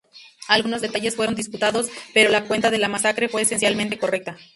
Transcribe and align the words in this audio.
Algunos 0.47 0.81
detalles 0.81 1.15
fueron 1.15 1.35
disputados, 1.35 1.91
pero 2.11 2.31
la 2.31 2.45
cuenta 2.45 2.71
de 2.71 2.79
la 2.79 2.87
masacre 2.89 3.29
fue 3.29 3.43
esencialmente 3.43 3.99
correcta. 3.99 4.35